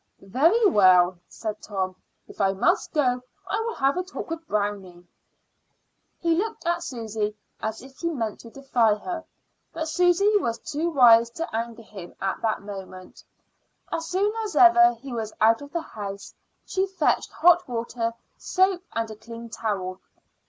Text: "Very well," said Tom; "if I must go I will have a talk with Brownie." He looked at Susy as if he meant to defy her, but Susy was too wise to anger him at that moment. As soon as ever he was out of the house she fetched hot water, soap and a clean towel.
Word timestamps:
"Very 0.33 0.65
well," 0.65 1.19
said 1.27 1.61
Tom; 1.61 1.95
"if 2.27 2.41
I 2.41 2.53
must 2.53 2.91
go 2.91 3.21
I 3.47 3.61
will 3.61 3.75
have 3.75 3.97
a 3.97 4.03
talk 4.03 4.31
with 4.31 4.47
Brownie." 4.47 5.05
He 6.19 6.33
looked 6.35 6.65
at 6.65 6.81
Susy 6.81 7.35
as 7.61 7.83
if 7.83 7.99
he 7.99 8.09
meant 8.09 8.39
to 8.39 8.49
defy 8.49 8.95
her, 8.95 9.23
but 9.71 9.87
Susy 9.87 10.37
was 10.37 10.57
too 10.57 10.89
wise 10.89 11.29
to 11.29 11.55
anger 11.55 11.83
him 11.83 12.15
at 12.19 12.41
that 12.41 12.63
moment. 12.63 13.23
As 13.91 14.07
soon 14.07 14.33
as 14.43 14.55
ever 14.55 14.93
he 14.93 15.13
was 15.13 15.33
out 15.39 15.61
of 15.61 15.71
the 15.71 15.81
house 15.83 16.33
she 16.65 16.87
fetched 16.87 17.29
hot 17.31 17.67
water, 17.69 18.11
soap 18.39 18.81
and 18.93 19.11
a 19.11 19.15
clean 19.15 19.49
towel. 19.51 19.99